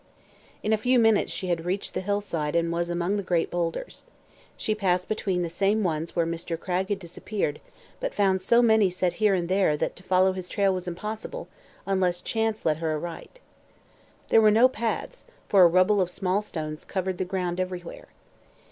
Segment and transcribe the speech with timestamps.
[0.63, 4.03] In a few minutes she had reached the hillside and was among the great boulders.
[4.57, 6.59] She passed between the same ones where Mr.
[6.59, 7.61] Cragg had disappeared
[7.99, 11.49] but found so many set here and there that to follow his trail was impossible
[11.85, 13.41] unless chance led her aright.
[14.29, 18.07] There were no paths, for a rubble of small stones covered the ground everywhere.